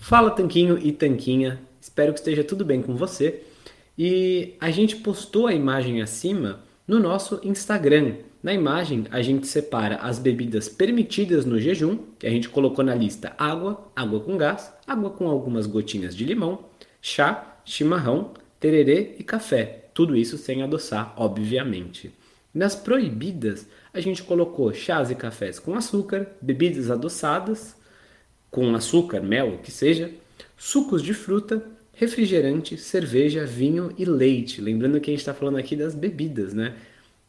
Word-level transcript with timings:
Fala 0.00 0.30
Tanquinho 0.30 0.78
e 0.78 0.92
Tanquinha, 0.92 1.60
espero 1.78 2.12
que 2.14 2.18
esteja 2.18 2.42
tudo 2.42 2.64
bem 2.64 2.80
com 2.82 2.96
você. 2.96 3.42
E 3.96 4.54
a 4.58 4.70
gente 4.70 4.96
postou 4.96 5.46
a 5.46 5.52
imagem 5.54 6.00
acima 6.00 6.64
no 6.88 6.98
nosso 6.98 7.38
Instagram. 7.44 8.14
Na 8.42 8.52
imagem, 8.52 9.04
a 9.10 9.20
gente 9.20 9.46
separa 9.46 9.96
as 9.96 10.18
bebidas 10.18 10.70
permitidas 10.70 11.44
no 11.44 11.60
jejum, 11.60 11.98
que 12.18 12.26
a 12.26 12.30
gente 12.30 12.48
colocou 12.48 12.82
na 12.82 12.94
lista 12.94 13.34
água, 13.36 13.92
água 13.94 14.20
com 14.20 14.38
gás, 14.38 14.72
água 14.86 15.10
com 15.10 15.28
algumas 15.28 15.66
gotinhas 15.66 16.16
de 16.16 16.24
limão, 16.24 16.64
chá, 17.02 17.60
chimarrão, 17.64 18.32
tererê 18.58 19.14
e 19.18 19.22
café. 19.22 19.90
Tudo 19.92 20.16
isso 20.16 20.38
sem 20.38 20.62
adoçar, 20.62 21.12
obviamente. 21.14 22.10
Nas 22.54 22.74
proibidas, 22.74 23.68
a 23.92 24.00
gente 24.00 24.22
colocou 24.22 24.72
chás 24.72 25.10
e 25.10 25.14
cafés 25.14 25.58
com 25.58 25.74
açúcar, 25.74 26.26
bebidas 26.40 26.90
adoçadas, 26.90 27.76
com 28.50 28.74
açúcar, 28.74 29.20
mel, 29.20 29.54
o 29.54 29.58
que 29.58 29.70
seja, 29.70 30.10
sucos 30.56 31.02
de 31.02 31.14
fruta, 31.14 31.64
refrigerante, 31.94 32.76
cerveja, 32.76 33.44
vinho 33.44 33.92
e 33.96 34.04
leite. 34.04 34.60
Lembrando 34.60 35.00
que 35.00 35.10
a 35.10 35.12
gente 35.12 35.20
está 35.20 35.34
falando 35.34 35.58
aqui 35.58 35.76
das 35.76 35.94
bebidas, 35.94 36.52
né? 36.52 36.74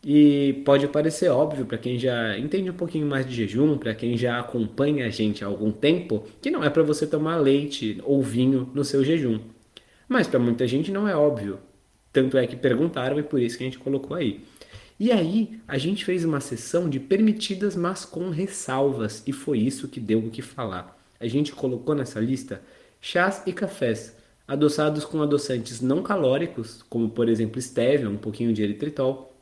E 0.03 0.61
pode 0.65 0.87
parecer 0.87 1.29
óbvio 1.29 1.65
para 1.65 1.77
quem 1.77 1.99
já 1.99 2.37
entende 2.37 2.71
um 2.71 2.73
pouquinho 2.73 3.05
mais 3.05 3.27
de 3.27 3.35
jejum, 3.35 3.77
para 3.77 3.93
quem 3.93 4.17
já 4.17 4.39
acompanha 4.39 5.05
a 5.05 5.09
gente 5.09 5.43
há 5.43 5.47
algum 5.47 5.71
tempo, 5.71 6.25
que 6.41 6.49
não 6.49 6.63
é 6.63 6.69
para 6.69 6.81
você 6.81 7.05
tomar 7.05 7.37
leite 7.37 8.01
ou 8.03 8.21
vinho 8.23 8.69
no 8.73 8.83
seu 8.83 9.03
jejum. 9.03 9.39
Mas 10.09 10.27
para 10.27 10.39
muita 10.39 10.65
gente 10.65 10.91
não 10.91 11.07
é 11.07 11.15
óbvio. 11.15 11.59
Tanto 12.11 12.37
é 12.37 12.47
que 12.47 12.55
perguntaram 12.55 13.19
e 13.19 13.23
por 13.23 13.39
isso 13.39 13.57
que 13.57 13.63
a 13.63 13.67
gente 13.67 13.77
colocou 13.77 14.17
aí. 14.17 14.41
E 14.99 15.11
aí, 15.11 15.59
a 15.67 15.77
gente 15.77 16.05
fez 16.05 16.25
uma 16.25 16.39
sessão 16.39 16.89
de 16.89 16.99
permitidas, 16.99 17.75
mas 17.75 18.05
com 18.05 18.29
ressalvas, 18.29 19.23
e 19.25 19.31
foi 19.31 19.59
isso 19.59 19.87
que 19.87 19.99
deu 19.99 20.19
o 20.19 20.29
que 20.29 20.41
falar 20.41 21.00
a 21.21 21.27
gente 21.27 21.51
colocou 21.53 21.95
nessa 21.95 22.19
lista 22.19 22.61
chás 22.99 23.43
e 23.45 23.53
cafés 23.53 24.15
adoçados 24.47 25.05
com 25.05 25.21
adoçantes 25.21 25.79
não 25.79 26.03
calóricos, 26.03 26.83
como 26.89 27.09
por 27.09 27.29
exemplo 27.29 27.61
stevia, 27.61 28.09
um 28.09 28.17
pouquinho 28.17 28.51
de 28.51 28.61
eritritol, 28.61 29.33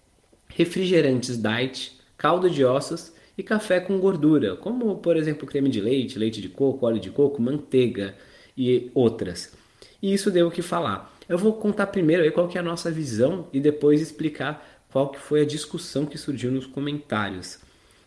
refrigerantes 0.47 1.41
diet, 1.41 2.00
caldo 2.18 2.50
de 2.50 2.63
ossos 2.63 3.12
e 3.38 3.41
café 3.41 3.79
com 3.79 4.00
gordura, 4.00 4.56
como 4.56 4.97
por 4.97 5.18
exemplo 5.18 5.47
creme 5.47 5.69
de 5.69 5.81
leite, 5.81 6.19
leite 6.19 6.41
de 6.41 6.50
coco, 6.50 6.85
óleo 6.85 7.00
de 7.00 7.09
coco, 7.09 7.41
manteiga 7.41 8.13
e 8.57 8.91
outras. 8.94 9.53
E 10.01 10.13
isso 10.13 10.29
deu 10.29 10.47
o 10.47 10.51
que 10.51 10.62
falar. 10.62 11.12
Eu 11.28 11.38
vou 11.38 11.53
contar 11.53 11.88
primeiro 11.88 12.23
aí 12.23 12.31
qual 12.31 12.47
que 12.47 12.57
é 12.57 12.62
a 12.62 12.63
nossa 12.63 12.91
visão 12.91 13.47
e 13.53 13.59
depois 13.59 14.01
explicar 14.01 14.84
qual 14.91 15.09
que 15.09 15.19
foi 15.19 15.41
a 15.41 15.45
discussão 15.45 16.06
que 16.06 16.18
surgiu 16.18 16.51
nos 16.51 16.66
comentários. 16.66 17.59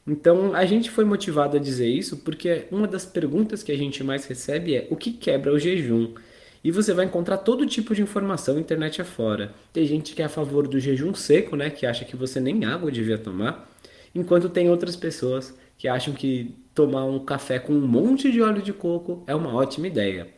Então 0.07 0.55
a 0.55 0.65
gente 0.65 0.91
foi 0.91 1.05
motivado 1.05 1.57
a 1.57 1.61
dizer 1.61 1.89
isso 1.89 2.19
porque 2.19 2.67
uma 2.71 2.89
das 2.89 3.05
perguntas 3.05 3.63
que 3.63 3.71
a 3.71 3.77
gente 3.77 4.03
mais 4.03 4.25
recebe 4.25 4.75
é 4.75 4.87
o 4.91 4.97
que 4.97 5.13
quebra 5.13 5.53
o 5.53 5.59
jejum? 5.59 6.15
E 6.65 6.71
você 6.71 6.93
vai 6.93 7.07
encontrar 7.07 7.39
todo 7.39 7.67
tipo 7.67 7.95
de 7.95 8.03
informação 8.03 8.59
internet 8.59 9.01
afora. 9.03 9.53
Tem 9.73 9.85
gente 9.85 10.15
que 10.15 10.23
é 10.23 10.25
a 10.25 10.29
favor 10.29 10.67
do 10.69 10.79
jejum 10.79 11.15
seco, 11.15 11.57
né, 11.57 11.71
que 11.71 11.87
acha 11.87 12.05
que 12.05 12.17
você 12.17 12.41
nem 12.41 12.65
água 12.65 12.91
devia 12.91 13.19
tomar, 13.19 13.69
enquanto 14.15 14.49
tem 14.49 14.71
outras 14.71 14.95
pessoas 14.97 15.55
que 15.77 15.89
acham 15.89 16.15
que 16.15 16.55
tomar 16.75 17.05
um 17.05 17.19
café 17.25 17.59
com 17.59 17.73
um 17.73 17.87
monte 17.87 18.31
de 18.31 18.41
óleo 18.41 18.63
de 18.63 18.73
coco 18.73 19.25
é 19.27 19.35
uma 19.35 19.55
ótima 19.55 19.89
ideia. 19.89 20.29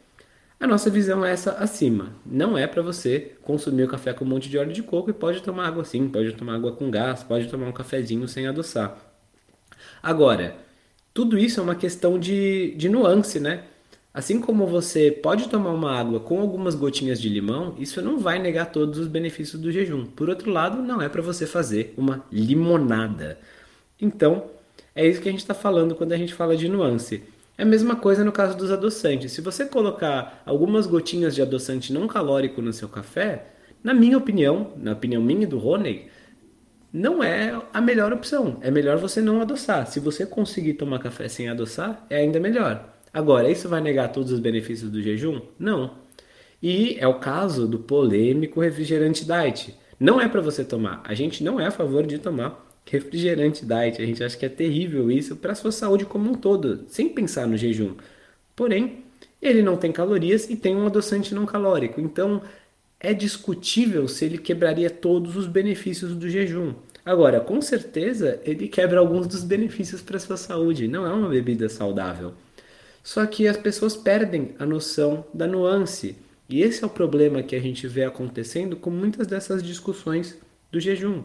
A 0.59 0.67
nossa 0.67 0.89
visão 0.89 1.25
é 1.25 1.33
essa 1.33 1.53
acima. 1.53 2.15
Não 2.25 2.57
é 2.57 2.67
para 2.67 2.81
você 2.81 3.33
consumir 3.43 3.85
o 3.85 3.89
café 3.89 4.15
com 4.15 4.25
um 4.25 4.29
monte 4.29 4.49
de 4.49 4.57
óleo 4.57 4.73
de 4.73 4.83
coco 4.83 5.11
e 5.11 5.13
pode 5.13 5.43
tomar 5.43 5.67
água 5.69 5.85
sim, 5.85 6.09
pode 6.09 6.33
tomar 6.33 6.55
água 6.55 6.73
com 6.73 6.91
gás, 6.91 7.23
pode 7.23 7.49
tomar 7.49 7.67
um 7.69 7.73
cafezinho 7.73 8.27
sem 8.27 8.47
adoçar. 8.47 9.14
Agora, 10.05 10.55
tudo 11.15 11.39
isso 11.39 11.59
é 11.59 11.63
uma 11.63 11.75
questão 11.75 12.19
de, 12.19 12.75
de 12.77 12.91
nuance, 12.91 13.41
né? 13.41 13.65
Assim 14.13 14.39
como 14.39 14.67
você 14.67 15.11
pode 15.11 15.49
tomar 15.49 15.71
uma 15.71 15.99
água 15.99 16.21
com 16.21 16.43
algumas 16.43 16.75
gotinhas 16.75 17.19
de 17.19 17.31
limão, 17.31 17.75
isso 17.79 18.03
não 18.03 18.19
vai 18.19 18.39
negar 18.39 18.67
todos 18.67 18.99
os 18.99 19.09
benefícios 19.09 19.59
do 19.59 19.73
jejum. 19.73 20.05
Por 20.05 20.29
outro 20.29 20.51
lado, 20.51 20.83
não 20.83 21.01
é 21.01 21.09
para 21.09 21.23
você 21.23 21.47
fazer 21.47 21.95
uma 21.97 22.23
limonada. 22.31 23.39
Então, 23.99 24.45
é 24.95 25.09
isso 25.09 25.23
que 25.23 25.29
a 25.31 25.33
gente 25.33 25.41
está 25.41 25.55
falando 25.55 25.95
quando 25.95 26.13
a 26.13 26.19
gente 26.19 26.35
fala 26.35 26.55
de 26.55 26.69
nuance. 26.69 27.23
É 27.57 27.63
a 27.63 27.67
mesma 27.67 27.97
coisa 27.97 28.23
no 28.23 28.31
caso 28.31 28.59
dos 28.59 28.71
adoçantes. 28.71 29.33
Se 29.33 29.41
você 29.41 29.65
colocar 29.65 30.43
algumas 30.45 30.87
gotinhas 30.87 31.35
de 31.35 31.41
adoçante 31.41 31.95
não 31.95 32.07
calórico 32.07 32.61
no 32.61 32.75
seu 32.75 32.91
café, 32.91 33.47
na 33.83 33.95
minha 33.95 34.19
opinião, 34.19 34.73
na 34.77 34.93
opinião 34.93 35.23
minha 35.23 35.45
e 35.45 35.47
do 35.47 35.57
Rony, 35.57 36.11
não 36.95 37.25
é 37.25 37.61
a 37.73 37.81
melhor 37.81 38.13
opção. 38.13 38.59
É 38.61 38.71
melhor 38.71 38.99
você 38.99 39.21
não 39.21 39.41
adoçar. 39.41 39.85
Se 39.89 39.99
você 39.99 40.25
conseguir 40.25 40.75
tomar 40.75 41.01
café 41.01 41.27
sem 41.27 41.49
adoçar, 41.49 42.07
é 42.09 42.19
ainda 42.19 42.39
melhor. 42.39 42.89
Agora, 43.13 43.51
isso 43.51 43.69
vai 43.69 43.81
negar 43.81 44.13
todos 44.13 44.31
os 44.31 44.39
benefícios 44.39 44.93
do 44.93 45.03
jejum? 45.03 45.41
Não. 45.59 45.97
E 46.63 46.97
é 47.01 47.09
o 47.09 47.19
caso 47.19 47.67
do 47.67 47.81
polêmico 47.81 48.61
refrigerante 48.61 49.25
diet. 49.25 49.75
Não 49.99 50.21
é 50.21 50.29
para 50.29 50.41
você 50.41 50.65
tomar. 50.65 51.03
A 51.05 51.15
gente 51.15 51.43
não 51.43 51.59
é 51.59 51.67
a 51.67 51.73
favor 51.73 52.07
de 52.07 52.17
tomar 52.19 52.65
refrigerante 52.89 53.67
diet. 53.67 54.01
A 54.01 54.07
gente 54.07 54.23
acha 54.23 54.37
que 54.37 54.47
é 54.47 54.49
terrível 54.49 55.11
isso 55.11 55.35
para 55.35 55.51
a 55.51 55.57
sua 55.57 55.73
saúde 55.73 56.07
como 56.07 56.31
um 56.31 56.35
todo, 56.35 56.85
sem 56.87 57.09
pensar 57.09 57.49
no 57.49 57.57
jejum. 57.57 57.97
Porém, 58.55 59.03
ele 59.43 59.63
não 59.63 59.77
tem 59.77 59.91
calorias 59.91 60.49
e 60.49 60.55
tem 60.55 60.77
um 60.77 60.87
adoçante 60.87 61.35
não 61.35 61.45
calórico. 61.45 62.01
Então, 62.01 62.41
é 63.05 63.13
discutível 63.13 64.09
se 64.09 64.25
ele 64.25 64.39
quebraria 64.39 64.89
todos 64.89 65.37
os 65.37 65.47
benefícios 65.47 66.15
do 66.15 66.29
jejum. 66.29 66.75
Agora, 67.05 67.39
com 67.39 67.61
certeza, 67.61 68.41
ele 68.45 68.67
quebra 68.67 68.99
alguns 68.99 69.27
dos 69.27 69.45
benefícios 69.45 70.01
para 70.01 70.19
sua 70.19 70.39
saúde. 70.39 70.89
Não 70.89 71.07
é 71.07 71.13
uma 71.13 71.29
bebida 71.29 71.69
saudável. 71.69 72.33
Só 73.03 73.27
que 73.27 73.47
as 73.47 73.59
pessoas 73.59 73.95
perdem 73.95 74.55
a 74.59 74.65
noção 74.65 75.27
da 75.35 75.47
nuance. 75.47 76.17
E 76.49 76.63
esse 76.63 76.83
é 76.83 76.87
o 76.87 76.91
problema 76.91 77.43
que 77.43 77.55
a 77.55 77.61
gente 77.61 77.87
vê 77.87 78.05
acontecendo 78.05 78.75
com 78.75 78.89
muitas 78.89 79.27
dessas 79.27 79.63
discussões 79.63 80.39
do 80.73 80.81
jejum. 80.81 81.25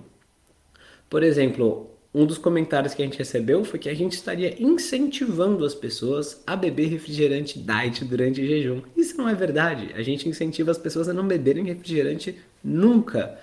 Por 1.10 1.24
exemplo, 1.24 1.90
um 2.14 2.26
dos 2.26 2.40
comentários 2.40 2.94
que 2.94 3.02
a 3.02 3.06
gente 3.06 3.20
recebeu 3.20 3.64
foi 3.64 3.78
que 3.80 3.90
a 3.90 3.94
gente 3.94 4.14
estaria 4.14 4.56
incentivando 4.60 5.64
as 5.64 5.76
pessoas 5.76 6.42
a 6.46 6.56
beber 6.56 6.88
refrigerante 6.88 7.60
diet 7.60 8.04
durante 8.04 8.42
o 8.42 8.48
jejum. 8.48 8.82
Isso 8.98 9.16
não 9.16 9.30
é 9.30 9.36
verdade. 9.36 9.92
A 9.94 10.02
gente 10.02 10.28
incentiva 10.28 10.72
as 10.72 10.78
pessoas 10.78 11.08
a 11.08 11.14
não 11.14 11.28
beberem 11.28 11.66
refrigerante 11.66 12.36
nunca. 12.64 13.38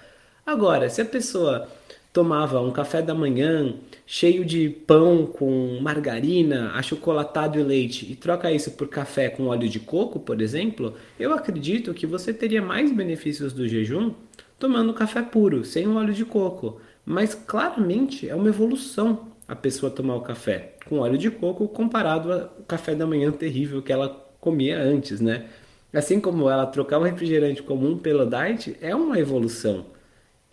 Agora, 0.45 0.91
se 0.91 1.01
a 1.01 1.05
pessoa 1.05 1.69
tomava 2.13 2.61
um 2.61 2.73
café 2.73 3.03
da 3.03 3.15
manhã 3.15 3.75
cheio 4.07 4.45
de 4.45 4.71
pão 4.71 5.27
com 5.27 5.79
margarina, 5.81 6.73
achocolatado 6.73 7.61
e 7.61 7.63
leite 7.63 8.11
e 8.11 8.17
troca 8.17 8.51
isso 8.51 8.73
por 8.73 8.89
café 8.89 9.29
com 9.29 9.49
óleo 9.49 9.69
de 9.69 9.79
coco, 9.79 10.19
por 10.19 10.41
exemplo, 10.41 10.95
eu 11.21 11.33
acredito 11.33 11.95
que 11.95 12.07
você 12.07 12.33
teria 12.33 12.63
mais 12.63 12.91
benefícios 12.91 13.53
do 13.53 13.69
jejum 13.69 14.13
tomando 14.59 14.95
café 14.95 15.23
puro, 15.23 15.65
sem 15.65 15.87
óleo 15.87 16.15
de 16.15 16.25
coco. 16.25 16.81
Mas 17.07 17.35
claramente 17.35 18.29
é 18.29 18.35
uma 18.35 18.49
evolução 18.49 19.29
a 19.47 19.55
pessoa 19.55 19.93
tomar 19.93 20.17
o 20.17 20.23
café 20.23 20.75
com 20.89 20.99
óleo 20.99 21.17
de 21.17 21.31
coco 21.31 21.69
comparado 21.69 22.33
ao 22.33 22.49
café 22.67 22.97
da 22.97 23.07
manhã 23.07 23.31
terrível 23.31 23.81
que 23.81 23.93
ela 23.93 24.09
comia 24.41 24.79
antes, 24.81 25.21
né? 25.21 25.47
Assim 25.93 26.21
como 26.21 26.51
ela 26.51 26.67
trocar 26.67 26.99
o 26.99 27.05
refrigerante 27.05 27.63
comum 27.63 27.97
pelo 27.97 28.27
diet, 28.27 28.77
é 28.81 28.95
uma 28.95 29.19
evolução. 29.19 29.87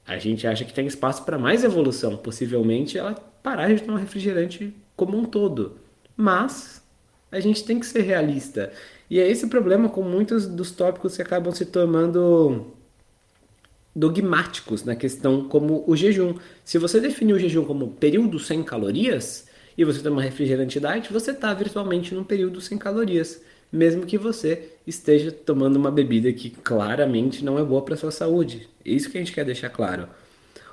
A 0.05 0.17
gente 0.17 0.45
acha 0.45 0.63
que 0.63 0.73
tem 0.73 0.85
espaço 0.85 1.25
para 1.25 1.39
mais 1.39 1.63
evolução, 1.63 2.17
possivelmente 2.17 2.97
ela 2.97 3.13
parar 3.41 3.73
de 3.73 3.81
tomar 3.81 3.99
refrigerante 3.99 4.73
como 4.95 5.17
um 5.17 5.25
todo. 5.25 5.77
Mas 6.15 6.83
a 7.31 7.39
gente 7.39 7.63
tem 7.63 7.79
que 7.79 7.85
ser 7.85 8.01
realista. 8.01 8.71
E 9.09 9.19
é 9.19 9.27
esse 9.27 9.45
o 9.45 9.49
problema 9.49 9.89
com 9.89 10.03
muitos 10.03 10.47
dos 10.47 10.71
tópicos 10.71 11.15
que 11.15 11.21
acabam 11.21 11.53
se 11.53 11.65
tomando 11.65 12.67
dogmáticos 13.95 14.83
na 14.83 14.95
questão 14.95 15.47
como 15.47 15.83
o 15.87 15.95
jejum. 15.95 16.35
Se 16.63 16.77
você 16.77 16.99
definir 16.99 17.33
o 17.33 17.39
jejum 17.39 17.63
como 17.63 17.91
período 17.91 18.39
sem 18.39 18.63
calorias 18.63 19.47
e 19.77 19.83
você 19.83 20.01
toma 20.01 20.21
refrigerante 20.21 20.79
diet, 20.79 21.11
você 21.11 21.31
está 21.31 21.53
virtualmente 21.53 22.13
num 22.13 22.23
período 22.23 22.59
sem 22.61 22.77
calorias, 22.77 23.41
mesmo 23.71 24.05
que 24.05 24.17
você 24.17 24.69
esteja 24.85 25.31
tomando 25.31 25.75
uma 25.75 25.91
bebida 25.91 26.31
que 26.33 26.49
claramente 26.49 27.43
não 27.43 27.57
é 27.57 27.63
boa 27.63 27.81
para 27.81 27.97
sua 27.97 28.11
saúde. 28.11 28.67
É 28.85 28.89
isso 28.89 29.09
que 29.09 29.17
a 29.17 29.21
gente 29.21 29.33
quer 29.33 29.45
deixar 29.45 29.69
claro. 29.69 30.07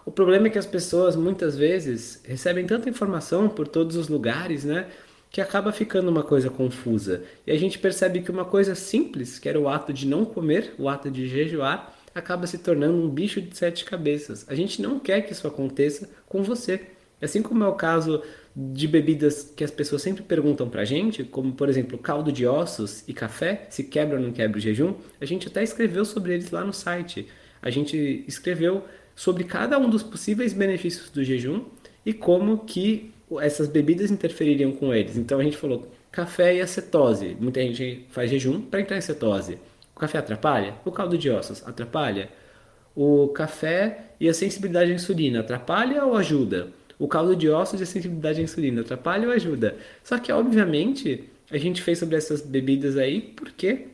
O 0.05 0.11
problema 0.11 0.47
é 0.47 0.51
que 0.51 0.59
as 0.59 0.67
pessoas 0.67 1.15
muitas 1.15 1.57
vezes 1.57 2.23
recebem 2.25 2.67
tanta 2.67 2.89
informação 2.89 3.49
por 3.49 3.69
todos 3.69 3.97
os 3.97 4.09
lugares, 4.09 4.65
né? 4.65 4.87
Que 5.31 5.41
acaba 5.41 5.71
ficando 5.71 6.11
uma 6.11 6.23
coisa 6.23 6.51
confusa. 6.51 7.23
E 7.47 7.53
a 7.53 7.59
gente 7.59 7.79
percebe 7.79 8.21
que 8.21 8.31
uma 8.31 8.45
coisa 8.45 8.75
simples, 8.75 9.39
que 9.39 9.49
era 9.49 9.61
o 9.61 9.69
ato 9.69 9.93
de 9.93 10.07
não 10.07 10.25
comer, 10.25 10.75
o 10.79 10.89
ato 10.89 11.11
de 11.11 11.29
jejuar, 11.29 12.00
acaba 12.15 12.47
se 12.47 12.59
tornando 12.59 12.95
um 12.95 13.09
bicho 13.09 13.41
de 13.41 13.57
sete 13.57 13.85
cabeças. 13.85 14.45
A 14.49 14.55
gente 14.55 14.81
não 14.83 14.99
quer 14.99 15.23
que 15.23 15.33
isso 15.33 15.47
aconteça 15.47 16.09
com 16.27 16.43
você. 16.43 16.81
Assim 17.21 17.43
como 17.43 17.63
é 17.63 17.69
o 17.69 17.75
caso 17.75 18.23
de 18.57 18.89
bebidas 18.89 19.53
que 19.55 19.63
as 19.63 19.71
pessoas 19.71 20.03
sempre 20.03 20.23
perguntam 20.23 20.69
pra 20.69 20.85
gente, 20.85 21.23
como 21.23 21.53
por 21.53 21.69
exemplo 21.69 21.99
caldo 21.99 22.33
de 22.33 22.47
ossos 22.47 23.05
e 23.07 23.13
café, 23.13 23.67
se 23.71 23.85
quebra 23.85 24.19
ou 24.19 24.23
não 24.23 24.33
quebra 24.33 24.59
o 24.59 24.61
jejum, 24.61 24.95
a 25.21 25.25
gente 25.25 25.47
até 25.47 25.63
escreveu 25.63 26.05
sobre 26.05 26.35
eles 26.35 26.51
lá 26.51 26.65
no 26.65 26.73
site. 26.73 27.27
A 27.63 27.71
gente 27.71 28.25
escreveu 28.27 28.85
sobre 29.15 29.45
cada 29.45 29.79
um 29.79 29.89
dos 29.89 30.03
possíveis 30.03 30.53
benefícios 30.53 31.11
do 31.11 31.23
jejum 31.23 31.65
e 32.05 32.13
como 32.13 32.65
que 32.65 33.13
essas 33.41 33.69
bebidas 33.69 34.11
interfeririam 34.11 34.73
com 34.73 34.93
eles. 34.95 35.17
Então 35.17 35.39
a 35.39 35.45
gente 35.45 35.57
falou 35.57 35.87
café 36.11 36.57
e 36.57 36.61
acetose. 36.61 37.37
Muita 37.39 37.61
gente 37.61 38.07
faz 38.11 38.31
jejum 38.31 38.61
para 38.61 38.81
entrar 38.81 38.97
em 38.97 39.01
cetose. 39.01 39.59
Café 40.01 40.17
atrapalha? 40.17 40.75
O 40.83 40.91
caldo 40.91 41.19
de 41.19 41.29
ossos 41.29 41.63
atrapalha? 41.67 42.31
O 42.97 43.29
café 43.29 44.07
e 44.19 44.31
a 44.31 44.35
sensibilidade 44.35 44.91
à 44.91 44.95
insulina 44.95 45.41
atrapalha 45.41 46.03
ou 46.07 46.17
ajuda? 46.17 46.69
O 46.99 47.07
caldo 47.07 47.37
de 47.37 47.51
ossos 47.51 47.81
e 47.81 47.83
a 47.83 47.87
sensibilidade 47.87 48.41
à 48.41 48.43
insulina 48.43 48.81
atrapalha 48.81 49.29
ou 49.29 49.35
ajuda? 49.35 49.77
Só 50.03 50.19
que, 50.19 50.33
obviamente, 50.33 51.29
a 51.51 51.59
gente 51.59 51.83
fez 51.83 51.99
sobre 51.99 52.17
essas 52.17 52.41
bebidas 52.41 52.97
aí 52.97 53.21
porque 53.21 53.89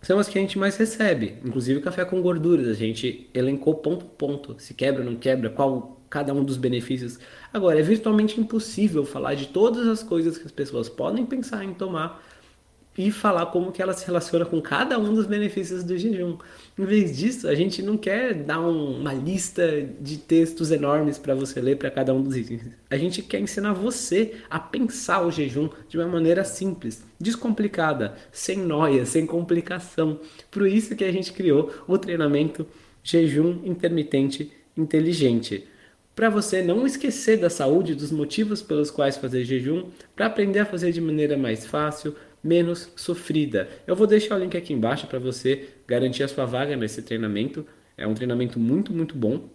são 0.00 0.18
as 0.18 0.28
que 0.28 0.38
a 0.38 0.40
gente 0.40 0.58
mais 0.58 0.78
recebe. 0.78 1.34
Inclusive 1.44 1.78
o 1.78 1.82
café 1.82 2.06
com 2.06 2.22
gorduras, 2.22 2.66
a 2.66 2.74
gente 2.74 3.28
elencou 3.34 3.74
ponto 3.74 4.06
a 4.06 4.08
ponto. 4.08 4.56
Se 4.58 4.72
quebra 4.72 5.04
não 5.04 5.16
quebra, 5.16 5.50
qual 5.50 6.00
cada 6.08 6.32
um 6.32 6.42
dos 6.42 6.56
benefícios. 6.56 7.18
Agora, 7.52 7.80
é 7.80 7.82
virtualmente 7.82 8.40
impossível 8.40 9.04
falar 9.04 9.34
de 9.34 9.48
todas 9.48 9.86
as 9.86 10.02
coisas 10.02 10.38
que 10.38 10.46
as 10.46 10.52
pessoas 10.52 10.88
podem 10.88 11.26
pensar 11.26 11.64
em 11.64 11.74
tomar 11.74 12.22
e 12.96 13.10
falar 13.10 13.46
como 13.46 13.72
que 13.72 13.82
ela 13.82 13.92
se 13.92 14.06
relaciona 14.06 14.44
com 14.44 14.60
cada 14.60 14.98
um 14.98 15.12
dos 15.12 15.26
benefícios 15.26 15.82
do 15.82 15.96
jejum. 15.98 16.38
Em 16.78 16.84
vez 16.84 17.16
disso, 17.16 17.48
a 17.48 17.54
gente 17.54 17.82
não 17.82 17.96
quer 17.96 18.34
dar 18.34 18.60
um, 18.60 19.00
uma 19.00 19.12
lista 19.12 19.82
de 20.00 20.18
textos 20.18 20.70
enormes 20.70 21.18
para 21.18 21.34
você 21.34 21.60
ler 21.60 21.76
para 21.76 21.90
cada 21.90 22.14
um 22.14 22.22
dos 22.22 22.36
itens. 22.36 22.62
A 22.90 22.96
gente 22.96 23.22
quer 23.22 23.40
ensinar 23.40 23.72
você 23.72 24.34
a 24.48 24.58
pensar 24.58 25.26
o 25.26 25.30
jejum 25.30 25.68
de 25.88 25.98
uma 25.98 26.06
maneira 26.06 26.44
simples, 26.44 27.04
descomplicada, 27.18 28.14
sem 28.30 28.58
noia, 28.58 29.04
sem 29.04 29.26
complicação. 29.26 30.20
Por 30.50 30.66
isso 30.66 30.94
que 30.94 31.04
a 31.04 31.12
gente 31.12 31.32
criou 31.32 31.72
o 31.86 31.98
treinamento 31.98 32.66
Jejum 33.02 33.60
Intermitente 33.64 34.50
Inteligente 34.76 35.68
para 36.14 36.30
você 36.30 36.62
não 36.62 36.86
esquecer 36.86 37.38
da 37.38 37.50
saúde, 37.50 37.94
dos 37.94 38.12
motivos 38.12 38.62
pelos 38.62 38.90
quais 38.90 39.16
fazer 39.16 39.44
jejum, 39.44 39.88
para 40.14 40.26
aprender 40.26 40.60
a 40.60 40.66
fazer 40.66 40.92
de 40.92 41.00
maneira 41.00 41.36
mais 41.36 41.66
fácil, 41.66 42.14
menos 42.44 42.92
sofrida. 42.94 43.68
Eu 43.86 43.96
vou 43.96 44.06
deixar 44.06 44.36
o 44.36 44.38
link 44.38 44.54
aqui 44.54 44.74
embaixo 44.74 45.06
para 45.06 45.18
você 45.18 45.70
garantir 45.88 46.22
a 46.22 46.28
sua 46.28 46.44
vaga 46.44 46.76
nesse 46.76 47.00
treinamento. 47.00 47.66
É 47.96 48.06
um 48.06 48.12
treinamento 48.12 48.60
muito, 48.60 48.92
muito 48.92 49.16
bom. 49.16 49.48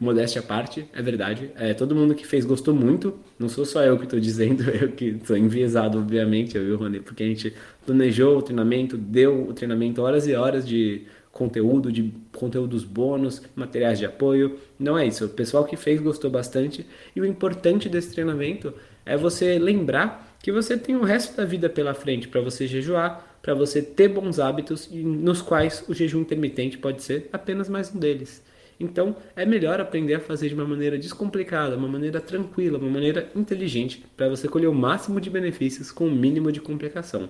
Modéstia 0.00 0.40
à 0.40 0.42
parte, 0.42 0.86
é 0.94 1.02
verdade. 1.02 1.50
É, 1.56 1.74
todo 1.74 1.94
mundo 1.94 2.14
que 2.14 2.26
fez 2.26 2.46
gostou 2.46 2.74
muito. 2.74 3.18
Não 3.38 3.50
sou 3.50 3.66
só 3.66 3.82
eu 3.82 3.98
que 3.98 4.04
estou 4.04 4.18
dizendo, 4.18 4.62
eu 4.72 4.92
que 4.92 5.06
estou 5.08 5.36
enviesado, 5.36 5.98
obviamente, 5.98 6.56
eu 6.56 6.66
e 6.66 6.72
o 6.72 6.78
Rony, 6.78 7.00
porque 7.00 7.22
a 7.22 7.26
gente 7.26 7.52
planejou 7.84 8.38
o 8.38 8.42
treinamento, 8.42 8.96
deu 8.96 9.48
o 9.48 9.52
treinamento 9.52 10.00
horas 10.00 10.26
e 10.26 10.34
horas 10.34 10.66
de 10.66 11.02
conteúdo, 11.30 11.92
de 11.92 12.14
conteúdos 12.34 12.84
bônus, 12.84 13.42
materiais 13.54 13.98
de 13.98 14.06
apoio. 14.06 14.58
Não 14.78 14.98
é 14.98 15.06
isso. 15.06 15.26
O 15.26 15.28
pessoal 15.28 15.66
que 15.66 15.76
fez 15.76 16.00
gostou 16.00 16.30
bastante. 16.30 16.86
E 17.14 17.20
o 17.20 17.26
importante 17.26 17.86
desse 17.86 18.12
treinamento 18.12 18.72
é 19.04 19.18
você 19.18 19.58
lembrar 19.58 20.29
que 20.42 20.50
você 20.50 20.76
tem 20.76 20.96
o 20.96 21.04
resto 21.04 21.36
da 21.36 21.44
vida 21.44 21.68
pela 21.68 21.94
frente 21.94 22.28
para 22.28 22.40
você 22.40 22.66
jejuar, 22.66 23.38
para 23.42 23.54
você 23.54 23.82
ter 23.82 24.08
bons 24.08 24.38
hábitos, 24.38 24.88
nos 24.90 25.42
quais 25.42 25.84
o 25.88 25.94
jejum 25.94 26.20
intermitente 26.20 26.78
pode 26.78 27.02
ser 27.02 27.28
apenas 27.32 27.68
mais 27.68 27.94
um 27.94 27.98
deles. 27.98 28.42
Então, 28.78 29.14
é 29.36 29.44
melhor 29.44 29.78
aprender 29.78 30.14
a 30.14 30.20
fazer 30.20 30.48
de 30.48 30.54
uma 30.54 30.64
maneira 30.64 30.98
descomplicada, 30.98 31.76
uma 31.76 31.88
maneira 31.88 32.18
tranquila, 32.18 32.78
uma 32.78 32.88
maneira 32.88 33.30
inteligente, 33.36 34.04
para 34.16 34.28
você 34.28 34.48
colher 34.48 34.68
o 34.68 34.74
máximo 34.74 35.20
de 35.20 35.28
benefícios 35.28 35.92
com 35.92 36.06
o 36.06 36.10
mínimo 36.10 36.50
de 36.50 36.62
complicação. 36.62 37.28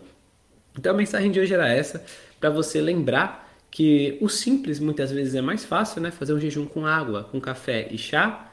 Então, 0.78 0.92
a 0.94 0.96
mensagem 0.96 1.32
de 1.32 1.40
hoje 1.40 1.52
era 1.52 1.68
essa, 1.68 2.04
para 2.38 2.50
você 2.50 2.80
lembrar 2.80 3.50
que 3.68 4.16
o 4.20 4.28
simples 4.28 4.78
muitas 4.78 5.11
vezes 5.11 5.35
é 5.35 5.40
mais 5.40 5.64
fácil, 5.64 6.00
né? 6.00 6.12
Fazer 6.12 6.32
um 6.32 6.40
jejum 6.40 6.66
com 6.66 6.87
água, 6.87 7.25
com 7.25 7.40
café 7.40 7.88
e 7.90 7.99
chá, 7.99 8.50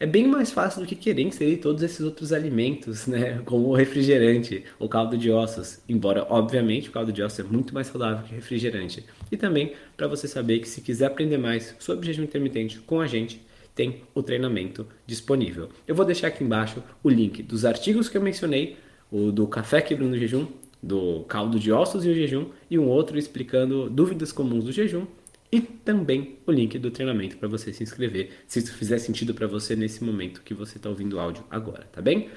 é 0.00 0.06
bem 0.06 0.26
mais 0.26 0.50
fácil 0.50 0.80
do 0.80 0.86
que 0.86 0.94
querer 0.94 1.20
inserir 1.20 1.58
todos 1.58 1.82
esses 1.82 2.00
outros 2.00 2.32
alimentos, 2.32 3.06
né? 3.06 3.42
Como 3.44 3.68
o 3.68 3.74
refrigerante, 3.74 4.64
o 4.78 4.88
caldo 4.88 5.16
de 5.16 5.30
ossos. 5.30 5.80
Embora, 5.86 6.26
obviamente, 6.30 6.88
o 6.88 6.92
caldo 6.92 7.12
de 7.12 7.22
ossos 7.22 7.40
é 7.40 7.42
muito 7.42 7.74
mais 7.74 7.88
saudável 7.88 8.24
que 8.24 8.34
refrigerante. 8.34 9.04
E 9.30 9.36
também 9.36 9.74
para 9.98 10.08
você 10.08 10.26
saber 10.26 10.60
que 10.60 10.68
se 10.68 10.80
quiser 10.80 11.04
aprender 11.04 11.36
mais 11.36 11.76
sobre 11.78 12.06
jejum 12.06 12.22
intermitente 12.22 12.78
com 12.78 12.98
a 12.98 13.06
gente, 13.06 13.44
tem 13.74 14.02
o 14.14 14.22
treinamento 14.22 14.86
disponível. 15.06 15.68
Eu 15.86 15.94
vou 15.94 16.06
deixar 16.06 16.28
aqui 16.28 16.42
embaixo 16.42 16.82
o 17.02 17.10
link 17.10 17.42
dos 17.42 17.66
artigos 17.66 18.08
que 18.08 18.16
eu 18.16 18.22
mencionei, 18.22 18.78
o 19.12 19.30
do 19.30 19.46
café 19.46 19.82
quebrando 19.82 20.14
o 20.14 20.18
jejum, 20.18 20.46
do 20.82 21.24
caldo 21.28 21.60
de 21.60 21.70
ossos 21.70 22.06
e 22.06 22.08
o 22.08 22.14
jejum, 22.14 22.46
e 22.70 22.78
um 22.78 22.88
outro 22.88 23.18
explicando 23.18 23.90
dúvidas 23.90 24.32
comuns 24.32 24.64
do 24.64 24.72
jejum 24.72 25.06
e 25.52 25.60
também 25.60 26.38
o 26.46 26.52
link 26.52 26.78
do 26.78 26.90
treinamento 26.90 27.36
para 27.36 27.48
você 27.48 27.72
se 27.72 27.82
inscrever, 27.82 28.30
se 28.46 28.60
isso 28.60 28.72
fizer 28.74 28.98
sentido 28.98 29.34
para 29.34 29.46
você 29.46 29.74
nesse 29.74 30.04
momento 30.04 30.42
que 30.42 30.54
você 30.54 30.76
está 30.76 30.88
ouvindo 30.88 31.16
o 31.16 31.20
áudio 31.20 31.44
agora, 31.50 31.88
tá 31.92 32.00
bem? 32.00 32.28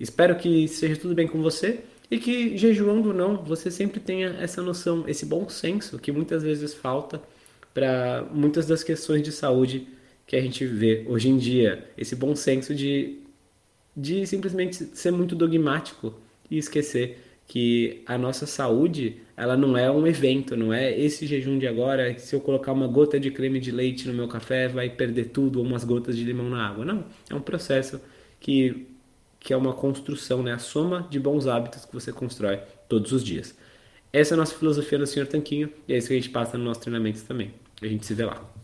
Espero 0.00 0.36
que 0.36 0.66
seja 0.66 0.96
tudo 0.96 1.14
bem 1.14 1.28
com 1.28 1.42
você 1.42 1.80
e 2.10 2.18
que, 2.18 2.56
jejuando 2.56 3.08
ou 3.08 3.14
não, 3.14 3.36
você 3.44 3.70
sempre 3.70 4.00
tenha 4.00 4.30
essa 4.40 4.62
noção, 4.62 5.04
esse 5.06 5.26
bom 5.26 5.48
senso 5.48 5.98
que 5.98 6.10
muitas 6.10 6.42
vezes 6.42 6.74
falta 6.74 7.22
para 7.72 8.26
muitas 8.32 8.66
das 8.66 8.82
questões 8.82 9.22
de 9.22 9.32
saúde 9.32 9.88
que 10.26 10.36
a 10.36 10.40
gente 10.40 10.64
vê 10.64 11.04
hoje 11.08 11.28
em 11.28 11.36
dia. 11.36 11.90
Esse 11.96 12.16
bom 12.16 12.34
senso 12.34 12.74
de, 12.74 13.18
de 13.96 14.26
simplesmente 14.26 14.76
ser 14.96 15.10
muito 15.10 15.34
dogmático 15.34 16.14
e 16.50 16.58
esquecer 16.58 17.18
que 17.46 18.02
a 18.06 18.16
nossa 18.16 18.46
saúde 18.46 19.20
ela 19.36 19.56
não 19.56 19.76
é 19.76 19.90
um 19.90 20.06
evento, 20.06 20.56
não 20.56 20.72
é 20.72 20.96
esse 20.98 21.26
jejum 21.26 21.58
de 21.58 21.66
agora, 21.66 22.16
se 22.18 22.34
eu 22.34 22.40
colocar 22.40 22.72
uma 22.72 22.86
gota 22.86 23.18
de 23.18 23.30
creme 23.30 23.58
de 23.58 23.70
leite 23.70 24.06
no 24.06 24.14
meu 24.14 24.28
café 24.28 24.68
vai 24.68 24.88
perder 24.88 25.26
tudo 25.26 25.58
ou 25.58 25.64
umas 25.64 25.84
gotas 25.84 26.16
de 26.16 26.24
limão 26.24 26.48
na 26.48 26.66
água. 26.66 26.84
Não, 26.84 27.04
é 27.28 27.34
um 27.34 27.40
processo 27.40 28.00
que, 28.38 28.86
que 29.40 29.52
é 29.52 29.56
uma 29.56 29.72
construção, 29.72 30.42
né? 30.42 30.52
a 30.52 30.58
soma 30.58 31.06
de 31.10 31.18
bons 31.18 31.46
hábitos 31.46 31.84
que 31.84 31.92
você 31.92 32.12
constrói 32.12 32.60
todos 32.88 33.12
os 33.12 33.24
dias. 33.24 33.56
Essa 34.12 34.34
é 34.34 34.36
a 34.36 34.38
nossa 34.38 34.54
filosofia 34.54 34.98
do 34.98 35.06
Senhor 35.06 35.26
Tanquinho 35.26 35.70
e 35.88 35.94
é 35.94 35.98
isso 35.98 36.08
que 36.08 36.14
a 36.14 36.16
gente 36.16 36.30
passa 36.30 36.56
no 36.56 36.64
nosso 36.64 36.80
treinamento 36.80 37.24
também. 37.24 37.52
A 37.82 37.86
gente 37.86 38.06
se 38.06 38.14
vê 38.14 38.24
lá. 38.24 38.63